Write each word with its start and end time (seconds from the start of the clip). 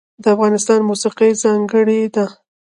د 0.21 0.23
افغانستان 0.35 0.79
موسیقی 0.89 1.31
ځانګړې 1.43 2.01
ده 2.15 2.25